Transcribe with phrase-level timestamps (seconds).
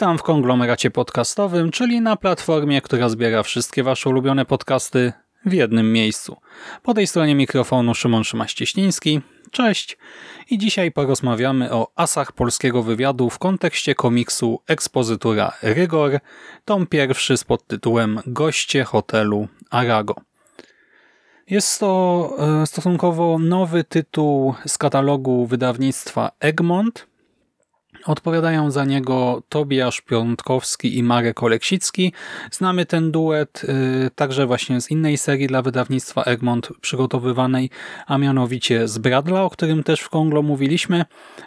[0.00, 5.12] Witam w konglomeracie podcastowym, czyli na platformie, która zbiera wszystkie wasze ulubione podcasty
[5.46, 6.36] w jednym miejscu.
[6.82, 9.20] Po tej stronie mikrofonu Szymon Szymaś-Cieśliński.
[9.50, 9.98] Cześć!
[10.50, 16.20] I dzisiaj porozmawiamy o asach polskiego wywiadu w kontekście komiksu Ekspozytura Rygor,
[16.64, 20.14] tom pierwszy z podtytułem Goście hotelu Arago.
[21.50, 22.30] Jest to
[22.62, 27.09] e, stosunkowo nowy tytuł z katalogu wydawnictwa Egmont,
[28.04, 32.12] Odpowiadają za niego Tobiasz Piątkowski i Marek Oleksicki.
[32.50, 37.70] Znamy ten duet y, także właśnie z innej serii dla wydawnictwa Egmont przygotowywanej,
[38.06, 41.04] a mianowicie z Bradla, o którym też w Konglo mówiliśmy.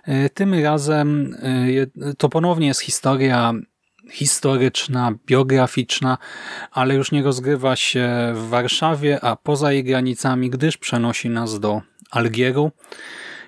[0.07, 3.53] Y, tym razem y, to ponownie jest historia
[4.11, 6.17] historyczna, biograficzna,
[6.71, 11.81] ale już nie rozgrywa się w Warszawie, a poza jej granicami, gdyż przenosi nas do
[12.11, 12.71] Algieru.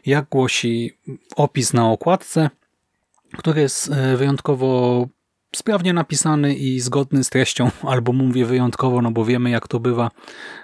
[0.05, 0.91] Jak głosi
[1.35, 2.49] opis na okładce,
[3.37, 5.07] który jest e, wyjątkowo
[5.55, 10.11] sprawnie napisany i zgodny z treścią albo mówię wyjątkowo, no bo wiemy jak to bywa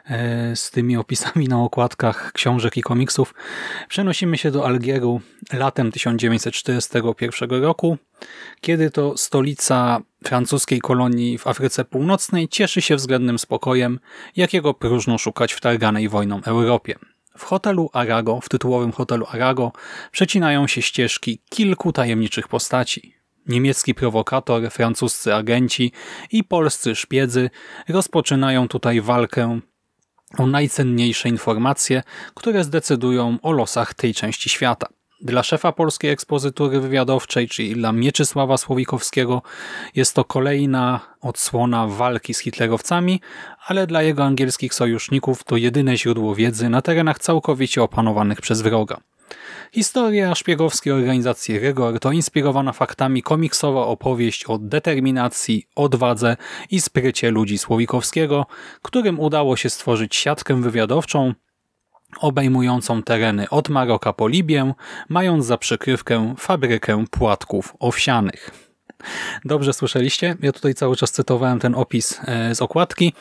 [0.05, 3.33] e, z tymi opisami na okładkach książek i komiksów.
[3.87, 5.21] Przenosimy się do Algieru
[5.53, 7.97] latem 1941 roku,
[8.61, 13.99] kiedy to stolica francuskiej kolonii w Afryce Północnej cieszy się względnym spokojem,
[14.35, 16.95] jakiego próżno szukać w targanej wojną Europie.
[17.37, 19.71] W hotelu Arago, w tytułowym hotelu Arago,
[20.11, 23.15] przecinają się ścieżki kilku tajemniczych postaci.
[23.47, 25.91] Niemiecki prowokator, francuscy agenci
[26.31, 27.49] i polscy szpiedzy
[27.89, 29.59] rozpoczynają tutaj walkę
[30.37, 32.03] o najcenniejsze informacje,
[32.35, 34.87] które zdecydują o losach tej części świata.
[35.23, 39.41] Dla szefa polskiej ekspozytury wywiadowczej, czyli dla Mieczysława Słowikowskiego,
[39.95, 43.21] jest to kolejna odsłona walki z hitlerowcami,
[43.67, 48.97] ale dla jego angielskich sojuszników to jedyne źródło wiedzy na terenach całkowicie opanowanych przez wroga.
[49.71, 56.37] Historia szpiegowskiej organizacji Rygor to inspirowana faktami komiksowa opowieść o determinacji, odwadze
[56.71, 58.45] i sprycie ludzi Słowikowskiego,
[58.81, 61.33] którym udało się stworzyć siatkę wywiadowczą,
[62.19, 64.73] obejmującą tereny od Maroka po Libię,
[65.09, 68.51] mając za przykrywkę fabrykę płatków owsianych.
[69.45, 70.35] Dobrze słyszeliście?
[70.41, 73.13] Ja tutaj cały czas cytowałem ten opis e, z okładki.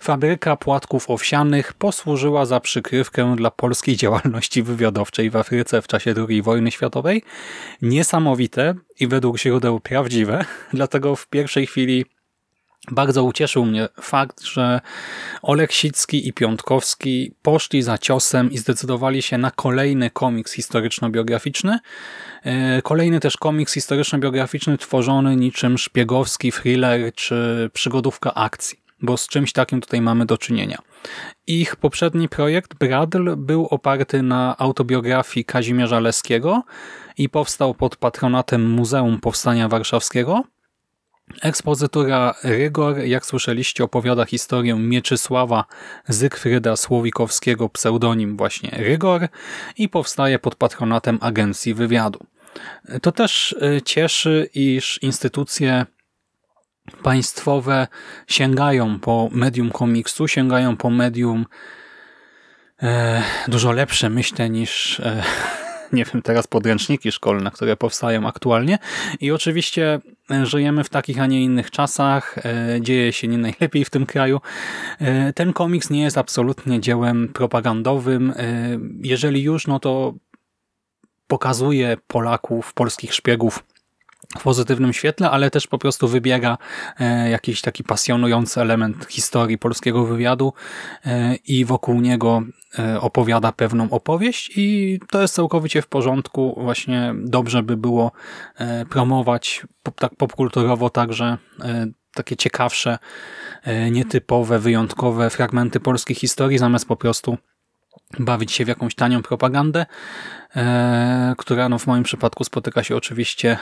[0.00, 6.42] Fabryka płatków owsianych posłużyła za przykrywkę dla polskiej działalności wywiadowczej w Afryce w czasie II
[6.42, 7.22] wojny światowej.
[7.82, 12.04] Niesamowite i według źródeł prawdziwe, dlatego w pierwszej chwili
[12.90, 14.80] bardzo ucieszył mnie fakt, że
[15.42, 21.78] Oleksicki i Piątkowski poszli za ciosem i zdecydowali się na kolejny komiks historyczno-biograficzny.
[22.42, 29.52] E, kolejny też komiks historyczno-biograficzny tworzony niczym szpiegowski thriller czy przygodówka akcji, bo z czymś
[29.52, 30.78] takim tutaj mamy do czynienia.
[31.46, 36.62] Ich poprzedni projekt Bradl był oparty na autobiografii Kazimierza Leskiego
[37.18, 40.44] i powstał pod patronatem Muzeum Powstania Warszawskiego,
[41.42, 45.64] Ekspozytura Rygor, jak słyszeliście, opowiada historię Mieczysława
[46.08, 49.28] Zygfryda Słowikowskiego, pseudonim właśnie Rygor
[49.76, 52.18] i powstaje pod patronatem Agencji Wywiadu.
[53.02, 55.86] To też e, cieszy, iż instytucje
[57.02, 57.86] państwowe
[58.26, 61.46] sięgają po medium komiksu, sięgają po medium
[62.82, 65.22] e, dużo lepsze, myślę, niż e,
[65.92, 68.78] nie wiem, teraz podręczniki szkolne, które powstają aktualnie
[69.20, 70.00] i oczywiście
[70.42, 74.40] żyjemy w takich, a nie innych czasach, e, dzieje się nie najlepiej w tym kraju.
[74.98, 78.34] E, ten komiks nie jest absolutnie dziełem propagandowym.
[79.02, 80.14] Jeżeli już, no to
[81.26, 83.64] pokazuje Polaków, polskich szpiegów
[84.38, 86.58] w pozytywnym świetle, ale też po prostu wybiega
[87.30, 90.52] jakiś taki pasjonujący element historii polskiego wywiadu
[91.46, 92.42] i wokół niego
[92.78, 96.54] E, opowiada pewną opowieść i to jest całkowicie w porządku.
[96.62, 98.12] Właśnie dobrze by było
[98.56, 102.98] e, promować tak popkulturowo także e, takie ciekawsze,
[103.90, 107.38] nietypowe, wyjątkowe fragmenty polskiej historii, zamiast po prostu
[108.18, 109.86] bawić się w jakąś tanią propagandę,
[111.38, 113.58] która no w moim przypadku spotyka się oczywiście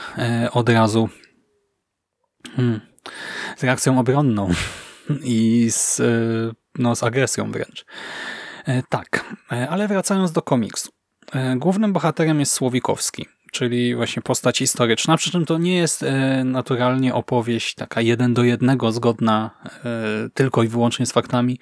[0.51, 1.09] od razu
[2.55, 2.81] hmm,
[3.57, 4.49] z reakcją obronną
[5.23, 6.01] i z,
[6.77, 7.85] no, z agresją wręcz.
[8.67, 10.89] E, tak, e, ale wracając do komiksu.
[11.33, 13.25] E, głównym bohaterem jest Słowikowski.
[13.51, 18.43] Czyli właśnie postać historyczna, przy czym to nie jest e, naturalnie opowieść taka jeden do
[18.43, 21.59] jednego zgodna e, tylko i wyłącznie z faktami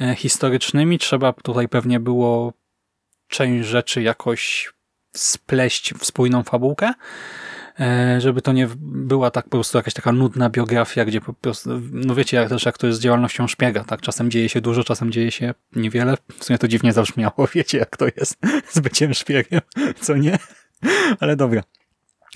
[0.00, 0.98] e, historycznymi.
[0.98, 2.52] Trzeba tutaj pewnie było
[3.28, 4.72] część rzeczy jakoś
[5.16, 6.92] spleść w spójną fabułkę,
[8.18, 12.14] żeby to nie była tak po prostu jakaś taka nudna biografia, gdzie po prostu, no
[12.14, 14.00] wiecie jak też jak to jest z działalnością szpiega, tak?
[14.00, 16.16] Czasem dzieje się dużo, czasem dzieje się niewiele.
[16.38, 18.38] W sumie to dziwnie zabrzmiało, wiecie jak to jest
[18.68, 19.60] z byciem szpiegiem,
[20.00, 20.38] co nie?
[21.20, 21.62] Ale dobra.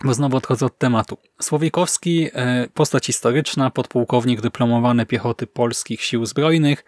[0.05, 1.19] Bo znowu odchodzę od tematu.
[1.43, 6.85] Słowikowski, e, postać historyczna, podpułkownik dyplomowany piechoty polskich sił zbrojnych.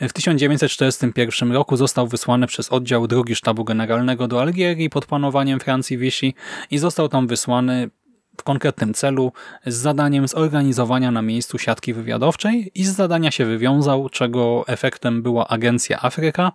[0.00, 5.98] W 1941 roku został wysłany przez oddział II Sztabu Generalnego do Algierii pod panowaniem Francji
[5.98, 6.32] Vichy
[6.70, 7.90] i został tam wysłany
[8.36, 9.32] w konkretnym celu
[9.66, 15.48] z zadaniem zorganizowania na miejscu siatki wywiadowczej i z zadania się wywiązał, czego efektem była
[15.48, 16.52] Agencja Afryka,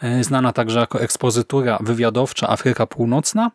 [0.00, 3.50] e, znana także jako ekspozytura wywiadowcza Afryka Północna,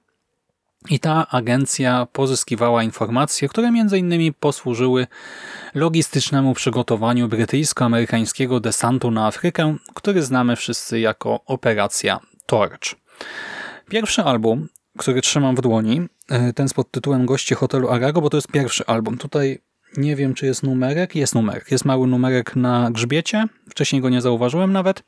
[0.89, 5.07] i ta agencja pozyskiwała informacje, które innymi posłużyły
[5.75, 12.95] logistycznemu przygotowaniu brytyjsko-amerykańskiego desantu na Afrykę, który znamy wszyscy jako Operacja Torch.
[13.89, 18.29] Pierwszy album, który trzymam w dłoni, e, ten z pod tytułem Goście hotelu Arago, bo
[18.29, 19.17] to jest pierwszy album.
[19.17, 19.59] Tutaj
[19.97, 21.15] nie wiem, czy jest numerek.
[21.15, 21.71] Jest numerek.
[21.71, 23.45] Jest mały numerek na grzbiecie.
[23.69, 25.03] Wcześniej go nie zauważyłem nawet.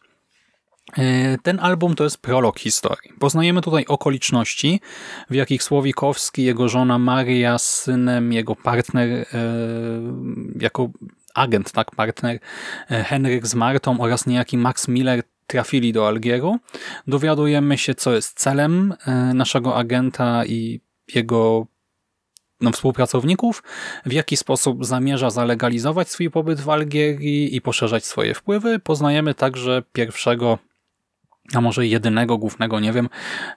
[0.98, 3.14] E, ten album to jest prolog historii.
[3.20, 4.82] Poznajemy tutaj okoliczności,
[5.30, 9.26] w jakich Słowikowski, jego żona Maria z synem, jego partner, e,
[10.60, 10.90] jako
[11.34, 12.40] agent, tak, partner
[12.90, 16.58] e, Henryk z Martą oraz niejaki Max Miller trafili do Algieru.
[17.08, 18.94] Dowiadujemy się, co jest celem
[19.34, 20.82] naszego agenta i
[21.16, 21.68] jego
[22.62, 23.64] no, współpracowników,
[24.06, 28.80] w jaki sposób zamierza zalegalizować swój pobyt w Algierii i poszerzać swoje wpływy.
[28.80, 30.60] Poznajemy także pierwszego
[31.54, 33.10] a może jedynego głównego, nie wiem,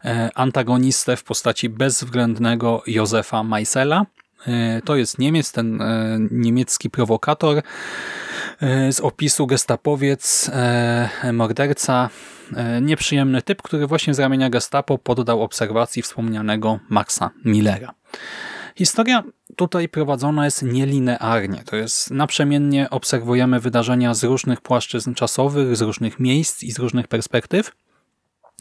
[0.05, 4.07] e, antagonistę w postaci bezwzględnego Józefa Meissela.
[4.47, 7.63] E, to jest Niemiec, ten e, niemiecki prowokator
[8.91, 10.51] z opisu gestapowiec,
[11.33, 12.11] morderca,
[12.83, 17.95] nieprzyjemny typ, który właśnie z ramienia gestapo poddał obserwacji wspomnianego Maxa Millera.
[18.75, 19.23] Historia
[19.57, 26.21] tutaj prowadzona jest nielinearnie, to jest naprzemiennie obserwujemy wydarzenia z różnych płaszczyzn czasowych, z różnych
[26.21, 27.73] miejsc i z różnych perspektyw.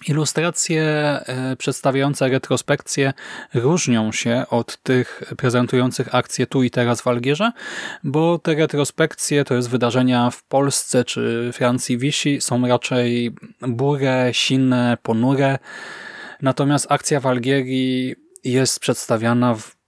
[0.08, 3.14] Ilustracje e, przedstawiające retrospekcje
[3.54, 7.52] różnią się od tych prezentujących akcje tu i teraz w Algierze,
[8.04, 14.98] bo te retrospekcje to jest wydarzenia w Polsce czy Francji Vichy są raczej bure, sinne,
[15.02, 15.60] ponure,
[16.42, 19.81] natomiast akcja w Algierii jest przedstawiana w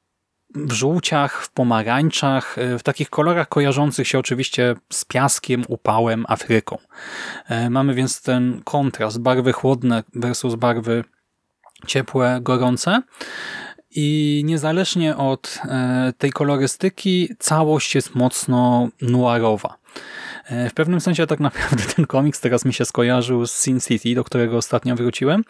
[0.55, 6.77] w żółciach, w pomarańczach, e, w takich kolorach kojarzących się oczywiście z piaskiem, upałem, Afryką.
[7.47, 11.03] E, mamy więc ten kontrast, barwy chłodne versus barwy
[11.87, 13.01] ciepłe, gorące.
[13.95, 19.77] I niezależnie od e, tej kolorystyki, całość jest mocno noirowa.
[20.69, 24.23] W pewnym sensie tak naprawdę ten komiks teraz mi się skojarzył z Sin City, do
[24.23, 25.43] którego ostatnio wróciłem.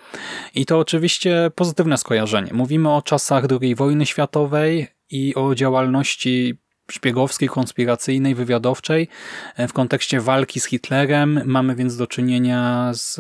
[0.56, 2.54] I to oczywiście pozytywne skojarzenie.
[2.54, 6.58] Mówimy o czasach II wojny światowej i o działalności
[6.92, 9.08] szpiegowskiej, konspiracyjnej, wywiadowczej
[9.56, 11.42] e, w kontekście walki z Hitlerem.
[11.46, 13.20] Mamy więc do czynienia z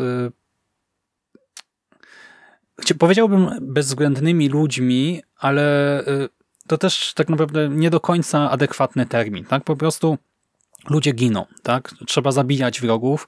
[3.00, 6.06] powiedziałbym bezwzględnymi ludźmi, ale e,
[6.68, 9.46] to też tak naprawdę nie do końca adekwatny termin.
[9.46, 9.64] Tak?
[9.64, 10.18] Po prostu
[10.90, 11.94] ludzie giną, tak?
[12.08, 13.28] Trzeba zabijać wrogów,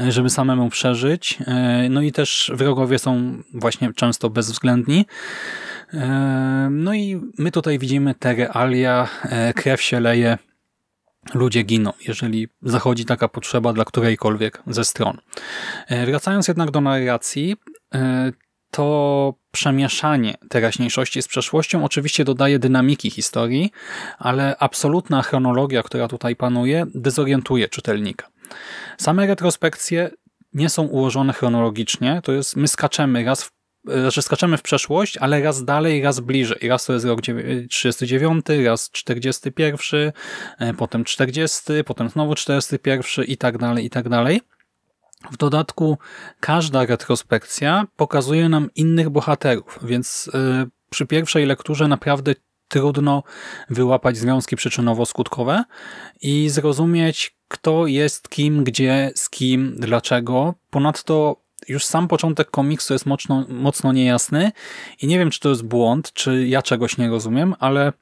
[0.00, 1.38] e, żeby samemu przeżyć.
[1.46, 5.06] E, no i też wrogowie są właśnie często bezwzględni.
[6.70, 9.08] No i my tutaj widzimy te realia,
[9.54, 10.38] krew się leje,
[11.34, 15.18] ludzie giną, jeżeli zachodzi taka potrzeba dla którejkolwiek ze stron.
[16.06, 17.56] Wracając jednak do narracji,
[18.72, 23.70] to przemieszanie teraźniejszości z przeszłością oczywiście dodaje dynamiki historii,
[24.18, 28.28] ale absolutna chronologia, która tutaj panuje, dezorientuje czytelnika.
[28.98, 30.10] Same retrospekcje
[30.54, 33.50] nie są ułożone chronologicznie, to jest my skaczemy raz w
[33.84, 36.68] znaczy skaczemy w przeszłość, ale raz dalej, raz bliżej.
[36.68, 37.20] Raz to jest rok
[37.70, 40.12] 39, raz 41,
[40.58, 44.40] e, potem 40, potem znowu 41 i tak dalej, i tak dalej.
[45.30, 45.98] W dodatku
[46.40, 52.34] każda retrospekcja pokazuje nam innych bohaterów, więc y, przy pierwszej lekturze naprawdę
[52.68, 53.22] trudno
[53.70, 55.62] wyłapać związki przyczynowo-skutkowe
[56.22, 60.54] i zrozumieć, kto jest kim, gdzie, z kim, dlaczego.
[60.70, 61.36] Ponadto
[61.68, 64.52] już sam początek komiksu jest mocno, mocno niejasny
[65.02, 67.92] i nie wiem, czy to jest błąd, czy ja czegoś nie rozumiem, ale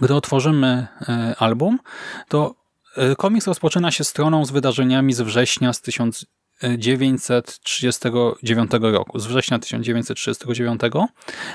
[0.00, 1.06] gdy otworzymy y,
[1.38, 1.78] album,
[2.28, 2.54] to
[3.18, 6.26] komiks rozpoczyna się stroną z wydarzeniami z września z 1000
[6.58, 10.80] 1939 roku, z września 1939.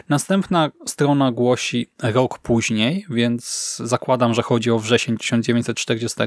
[0.10, 6.20] Następna strona głosi rok później, więc zakładam, że chodzi o wrzesień 1940,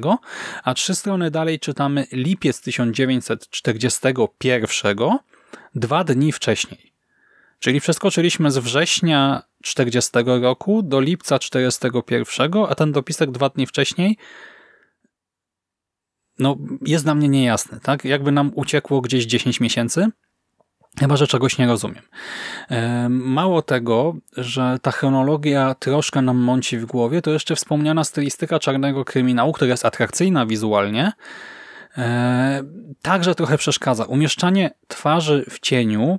[0.64, 4.98] a trzy strony dalej czytamy lipiec 1941,
[5.74, 6.92] dwa dni wcześniej.
[7.58, 10.10] Czyli przeskoczyliśmy z września 40
[10.42, 14.16] roku do lipca 41, a ten dopisek dwa dni wcześniej
[16.38, 17.80] no, jest dla mnie niejasny.
[17.80, 18.04] Tak?
[18.04, 20.06] Jakby nam uciekło gdzieś 10 miesięcy,
[21.00, 22.02] Chyba, że czegoś nie rozumiem.
[23.08, 29.04] Mało tego, że ta chronologia troszkę nam mąci w głowie, to jeszcze wspomniana stylistyka czarnego
[29.04, 31.12] kryminału, która jest atrakcyjna wizualnie,
[33.02, 34.04] także trochę przeszkadza.
[34.04, 36.18] Umieszczanie twarzy w cieniu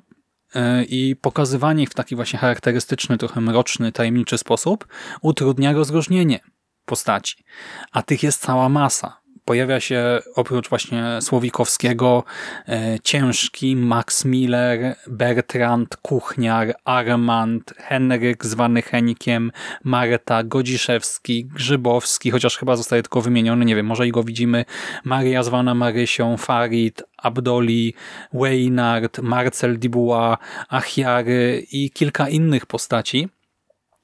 [0.55, 4.87] E, i pokazywanie ich w taki właśnie charakterystyczny, trochę mroczny, tajemniczy sposób
[5.21, 6.39] utrudnia rozróżnienie
[6.85, 7.43] postaci.
[7.91, 9.21] A tych jest cała masa.
[9.47, 12.23] Pojawia się oprócz właśnie Słowikowskiego
[12.67, 19.51] e, Ciężki, Max Miller, Bertrand, Kuchniar, Armand, Henryk zwany Henikiem,
[19.83, 24.65] Marta, Godziszewski, Grzybowski, chociaż chyba zostaje tylko wymieniony, nie wiem, może i go widzimy,
[25.03, 27.93] Maria zwana Marysią, Farid, Abdoli,
[28.33, 30.37] Weynard, Marcel Dubois,
[30.69, 33.29] Achiary i kilka innych postaci,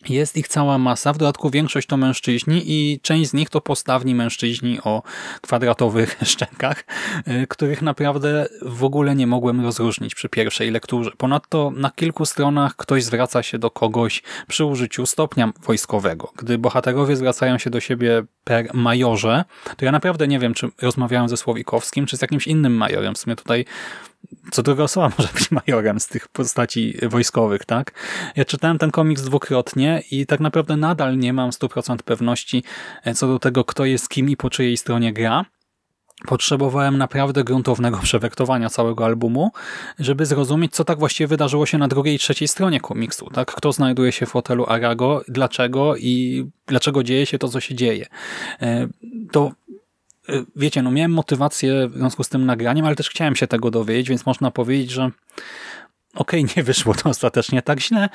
[0.10, 4.16] jest ich cała masa, w dodatku większość to mężczyźni i część z nich to postawni
[4.16, 5.04] mężczyźni o
[5.42, 6.84] kwadratowych szczękach,
[7.28, 11.12] y, których naprawdę w ogóle nie mogłem rozróżnić przy pierwszej lekturze.
[11.18, 16.32] Ponadto na kilku stronach ktoś zwraca się do kogoś przy użyciu stopnia wojskowego.
[16.36, 19.44] Gdy bohaterowie zwracają się do siebie per majorze,
[19.78, 23.16] to ja naprawdę nie wiem, czy rozmawiałem ze Słowikowskim, czy z jakimś innym majorem.
[23.16, 23.66] W sumie tutaj
[24.52, 27.92] co druga osoba może być majorem z tych postaci wojskowych, tak?
[28.36, 32.64] Ja czytałem ten komiks dwukrotnie i tak naprawdę nadal nie mam 100% pewności
[33.04, 35.46] e, co do tego, kto jest kim i po czyjej stronie gra.
[36.28, 39.52] Potrzebowałem naprawdę gruntownego przewektowania całego albumu,
[40.00, 43.30] żeby zrozumieć, co tak właściwie wydarzyło się na drugiej i trzeciej stronie komiksu.
[43.30, 43.52] Tak?
[43.52, 48.06] Kto znajduje się w fotelu Arago, dlaczego i dlaczego dzieje się to, co się dzieje.
[48.62, 48.88] E,
[49.32, 49.52] to
[50.56, 54.10] wiecie, no miałem motywację w związku z tym nagraniem, ale też chciałem się tego dowiedzieć,
[54.10, 55.12] więc można powiedzieć, że
[56.16, 58.10] okej, okay, nie wyszło to ostatecznie tak źle,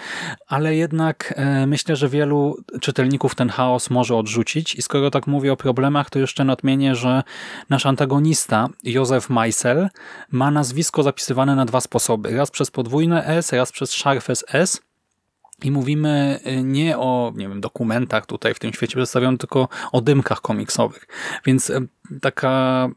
[0.47, 5.53] ale jednak e, myślę, że wielu czytelników ten chaos może odrzucić i skoro tak mówię
[5.53, 7.23] o problemach, to jeszcze nadmienię, że
[7.71, 9.89] nasz antagonista, Józef Meissel,
[10.31, 12.37] ma nazwisko zapisywane na dwa sposoby.
[12.37, 14.88] Raz przez podwójne S, raz przez szarfes S
[15.63, 20.01] i mówimy y, nie o nie wiem, dokumentach tutaj w tym świecie przedstawionych, tylko o
[20.01, 21.07] dymkach komiksowych.
[21.47, 21.89] Więc y,
[22.21, 22.89] taka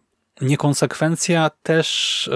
[0.41, 2.31] niekonsekwencja też y,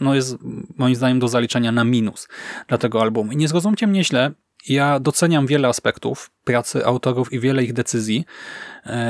[0.00, 0.36] no jest
[0.76, 2.28] moim zdaniem do zaliczenia na minus
[2.68, 3.32] dla tego albumu.
[3.32, 4.30] I nie zrozumcie mnie źle,
[4.68, 8.24] ja doceniam wiele aspektów pracy autorów i wiele ich decyzji,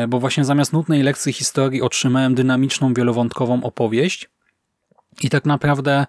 [0.08, 4.28] bo właśnie zamiast nudnej lekcji historii otrzymałem dynamiczną, wielowątkową opowieść
[5.22, 6.06] i tak naprawdę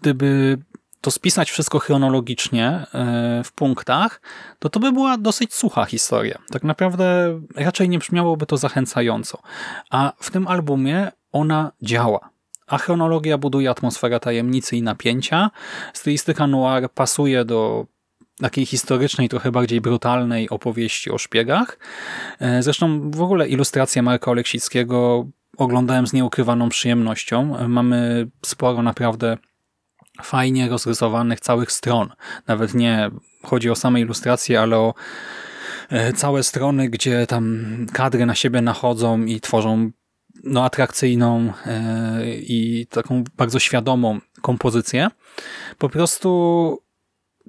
[0.00, 0.58] gdyby
[1.06, 4.20] to spisać wszystko chronologicznie e, w punktach,
[4.58, 6.38] to to by była dosyć sucha historia.
[6.50, 7.04] Tak naprawdę
[7.56, 9.42] raczej nie brzmiałoby to zachęcająco.
[9.90, 12.30] A w tym albumie ona działa.
[12.66, 15.50] A chronologia buduje atmosferę tajemnicy i napięcia.
[15.92, 17.86] Stylistyka noir pasuje do
[18.40, 21.78] takiej historycznej, trochę bardziej brutalnej opowieści o szpiegach.
[22.40, 27.68] E, zresztą w ogóle ilustrację Marka Oleksickiego oglądałem z nieukrywaną przyjemnością.
[27.68, 29.36] Mamy sporo naprawdę
[30.22, 32.12] fajnie rozrysowanych całych stron.
[32.46, 33.10] Nawet nie
[33.42, 34.94] chodzi o same ilustracje, ale o
[35.88, 39.90] e, całe strony, gdzie tam kadry na siebie nachodzą i tworzą
[40.44, 45.08] no, atrakcyjną e, i taką bardzo świadomą kompozycję.
[45.78, 46.82] Po prostu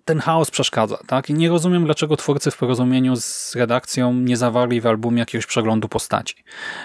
[0.06, 0.98] ten chaos przeszkadza.
[1.08, 1.30] Tak?
[1.30, 5.88] I nie rozumiem, dlaczego twórcy w porozumieniu z redakcją nie zawarli w albumie jakiegoś przeglądu
[5.88, 6.36] postaci.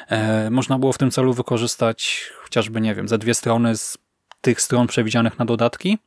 [0.08, 3.98] E, można było w tym celu wykorzystać chociażby, nie wiem, ze dwie strony z
[4.42, 5.98] tych stron przewidzianych na dodatki,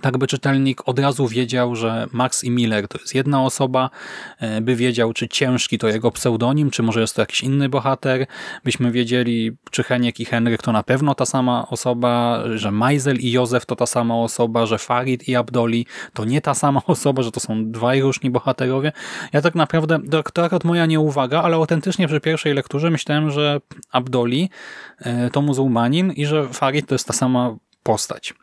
[0.00, 3.90] tak by czytelnik od razu wiedział, że Max i Miller to jest jedna osoba,
[4.38, 8.26] e, by wiedział, czy Ciężki to jego pseudonim, czy może jest to jakiś inny bohater,
[8.64, 13.32] byśmy wiedzieli, czy Heniek i Henryk to na pewno ta sama osoba, że Meisel i
[13.32, 17.32] Józef to ta sama osoba, że Farid i Abdoli to nie ta sama osoba, że
[17.32, 18.92] to są dwaj różni bohaterowie.
[19.32, 19.98] Ja tak naprawdę,
[20.32, 23.60] to akurat moja nieuwaga, ale autentycznie przy pierwszej lekturze myślałem, że
[23.92, 24.50] Abdoli
[24.98, 28.34] e, to muzułmanin i że Farid to jest ta sama postać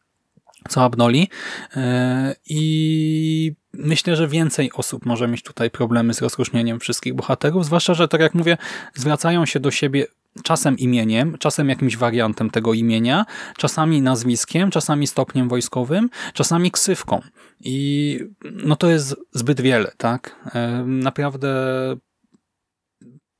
[0.70, 1.30] co Abnoli
[1.76, 7.94] e, i myślę, że więcej osób może mieć tutaj problemy z rozróżnieniem wszystkich bohaterów, zwłaszcza,
[7.94, 8.58] że tak jak mówię,
[8.94, 10.06] zwracają się do siebie
[10.44, 13.26] czasem imieniem, czasem jakimś wariantem tego imienia,
[13.58, 17.22] czasami nazwiskiem, czasami stopniem wojskowym, czasami ksywką.
[17.60, 20.36] I no to jest zbyt wiele, tak?
[20.56, 21.50] E, naprawdę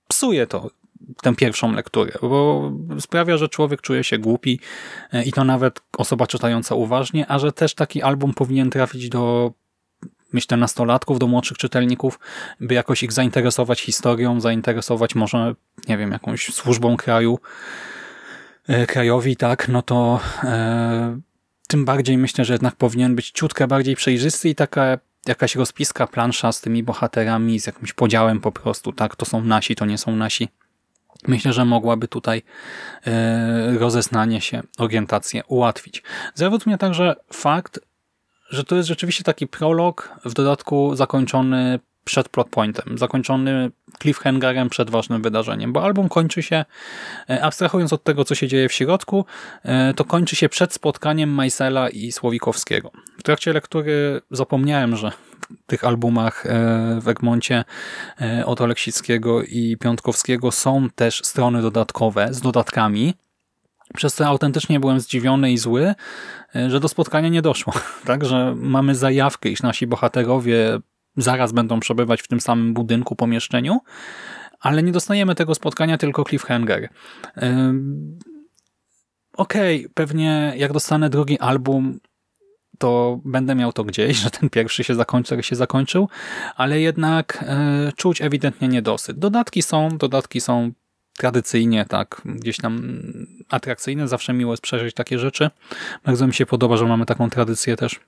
[0.08, 0.70] psuje to
[1.22, 4.60] tę pierwszą lekturę, bo sprawia, że człowiek czuje się głupi
[5.14, 9.54] e, i to nawet osoba czytająca uważnie, a że też taki album powinien trafić do
[10.34, 12.20] myślę nastolatków, do młodszych czytelników,
[12.60, 15.56] by jakoś ich zainteresować historią, zainteresować może,
[15.88, 17.40] nie wiem, jakąś służbą kraju,
[18.68, 21.20] e, krajowi, tak, no to e,
[21.68, 26.52] tym bardziej myślę, że jednak powinien być ciutkę bardziej przejrzysty i taka jakaś rozpiska, plansza
[26.52, 30.16] z tymi bohaterami, z jakimś podziałem po prostu, tak, to są nasi, to nie są
[30.16, 30.48] nasi.
[31.28, 32.42] Myślę, że mogłaby tutaj
[33.08, 36.04] e, rozeznanie się, orientację ułatwić.
[36.34, 37.80] Zawiódł mnie także fakt,
[38.50, 43.72] że to jest rzeczywiście taki prolog, w dodatku zakończony przed plotpointem, zakończony
[44.02, 46.66] cliffhangerem przed ważnym wydarzeniem, bo album kończy się,
[47.30, 49.26] e, abstrahując od tego, co się dzieje w środku,
[49.64, 52.92] e, to kończy się przed spotkaniem Majsela i Słowikowskiego.
[53.20, 56.50] W trakcie lektury zapomniałem, że w tych albumach e,
[57.02, 57.64] w Egmoncie
[58.46, 63.14] od Oleksickiego i Piątkowskiego są też strony dodatkowe z dodatkami,
[63.96, 65.96] przez co autentycznie byłem zdziwiony i zły,
[66.68, 67.74] że do spotkania nie doszło.
[68.06, 70.80] Tak, że mamy zajawkę, iż nasi bohaterowie
[71.18, 73.80] zaraz będą przebywać w tym samym budynku, pomieszczeniu,
[74.60, 76.90] ale nie dostajemy tego spotkania, tylko cliffhanger.
[79.34, 82.00] Okej, okay, pewnie jak dostanę drugi album,
[82.78, 86.10] to będę miał to gdzieś, że ten pierwszy się zakończy, się zakończył,
[86.56, 89.20] ale jednak e, czuć ewidentnie niedosyt.
[89.20, 90.72] Dodatki są, dodatki są
[91.18, 93.02] tradycyjnie tak, gdzieś tam
[93.50, 95.50] atrakcyjne, zawsze miło jest przeżyć takie rzeczy.
[96.06, 98.00] Bardzo mi się podoba, że mamy taką tradycję też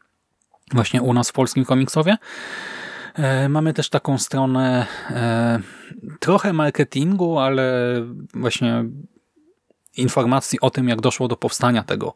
[0.72, 2.18] właśnie u nas w polskim komiksowie.
[3.14, 5.60] E, mamy też taką stronę e,
[6.20, 7.64] trochę marketingu, ale
[8.34, 8.86] właśnie
[9.98, 12.14] informacji o tym, jak doszło do powstania tego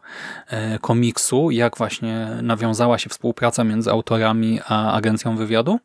[0.47, 5.79] e, komiksu, jak właśnie nawiązała się współpraca między autorami a agencją wywiadu.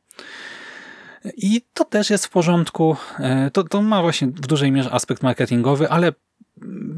[1.36, 2.96] I to też jest w porządku.
[3.52, 6.12] To, to ma właśnie w dużej mierze aspekt marketingowy, ale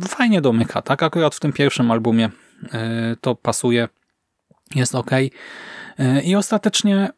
[0.08, 0.82] fajnie domyka.
[0.82, 2.30] Tak, akurat w tym pierwszym albumie
[3.20, 3.88] to pasuje,
[4.74, 5.10] jest ok.
[6.24, 7.10] I ostatecznie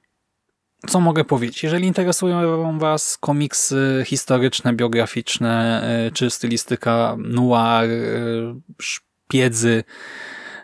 [0.86, 1.62] co mogę powiedzieć?
[1.62, 8.00] Jeżeli interesują Was komiksy historyczne, biograficzne, e, czy stylistyka noir, e,
[8.80, 9.84] szpiedzy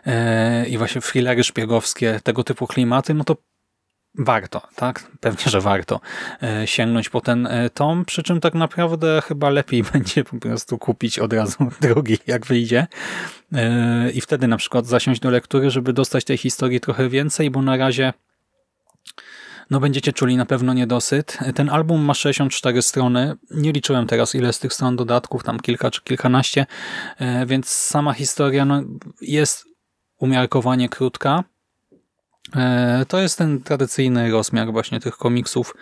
[0.05, 3.35] e, i właśnie thrillery szpiegowskie, tego typu klimaty, no to
[4.19, 5.11] warto, tak?
[5.19, 5.99] Pewnie, że warto
[6.65, 11.33] sięgnąć po ten tom, przy czym tak naprawdę chyba lepiej będzie po prostu kupić od
[11.33, 12.87] razu drugi, jak wyjdzie
[14.13, 17.77] i wtedy na przykład zasiąść do lektury, żeby dostać tej historii trochę więcej, bo na
[17.77, 18.13] razie
[19.69, 21.37] no będziecie czuli na pewno niedosyt.
[21.55, 23.35] Ten album ma 64 strony.
[23.51, 26.65] Nie liczyłem teraz ile z tych stron dodatków, tam kilka czy kilkanaście,
[27.17, 28.81] e, więc sama historia no,
[29.21, 29.65] jest
[30.17, 31.43] umiarkowanie krótka.
[32.55, 35.73] E, to jest ten tradycyjny rozmiar właśnie tych komiksów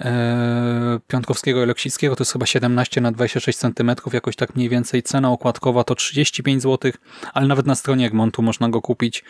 [0.00, 2.16] e, Piątkowskiego i Leksickiego.
[2.16, 5.02] To jest chyba 17 na 26 cm, jakoś tak mniej więcej.
[5.02, 6.92] Cena okładkowa to 35 zł,
[7.34, 9.24] ale nawet na stronie Egmontu można go kupić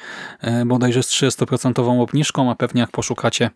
[0.66, 3.50] bodajże z 30% obniżką, a pewnie jak poszukacie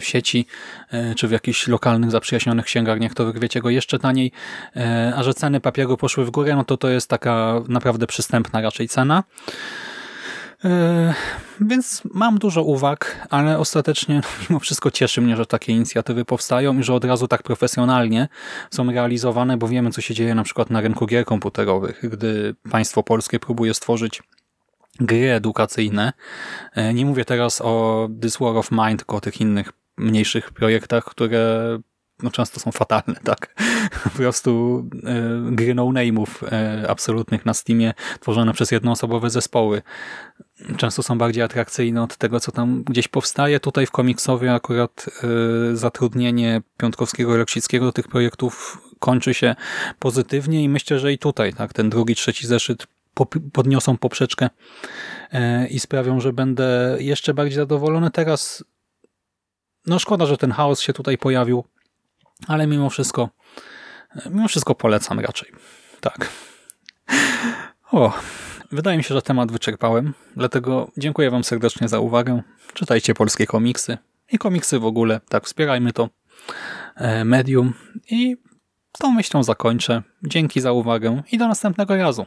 [0.00, 0.46] w sieci
[0.90, 4.32] e, czy w jakichś lokalnych, zaprzyjaźnionych księgarniach, to wiecie go jeszcze taniej,
[4.76, 8.60] e, a że ceny papieru poszły w górę, no to to jest taka naprawdę przystępna
[8.60, 9.24] raczej cena.
[11.60, 16.82] Więc mam dużo uwag, ale ostatecznie mimo wszystko cieszy mnie, że takie inicjatywy powstają i
[16.82, 18.28] że od razu tak profesjonalnie
[18.70, 23.02] są realizowane, bo wiemy, co się dzieje na przykład na rynku gier komputerowych, gdy państwo
[23.02, 24.22] polskie próbuje stworzyć
[25.00, 26.12] gry edukacyjne.
[26.74, 31.04] E, nie mówię teraz o This War of Mind, tylko o tych innych mniejszych projektach,
[31.04, 31.78] które
[32.22, 33.54] no, często są fatalne, tak?
[34.04, 39.82] Po prostu e, gry no-name'ów e, absolutnych na Steamie, tworzone przez jednoosobowe zespoły.
[40.76, 43.60] Często są bardziej atrakcyjne od tego, co tam gdzieś powstaje.
[43.60, 45.06] Tutaj w komiksowie akurat
[45.72, 49.54] zatrudnienie Piątkowskiego Leksickiego do tych projektów kończy się
[49.98, 52.86] pozytywnie i myślę, że i tutaj tak ten drugi, trzeci zeszyt
[53.52, 54.50] podniosą poprzeczkę
[55.32, 58.10] e, i sprawią, że będę jeszcze bardziej zadowolony.
[58.10, 58.64] Teraz
[59.86, 61.64] no szkoda, że ten chaos się tutaj pojawił,
[62.46, 63.28] ale mimo wszystko
[64.16, 65.52] e, mimo wszystko polecam raczej.
[66.00, 66.28] Tak.
[67.92, 68.12] O,
[68.72, 72.42] wydaje mi się, że temat wyczerpałem, dlatego dziękuję Wam serdecznie za uwagę.
[72.74, 73.98] Czytajcie polskie komiksy
[74.32, 75.20] i komiksy w ogóle.
[75.28, 76.08] Tak, wspierajmy to
[76.96, 77.74] e, medium
[78.10, 78.36] i
[78.98, 80.02] tą myślą zakończę.
[80.22, 82.26] Dzięki za uwagę i do następnego razu.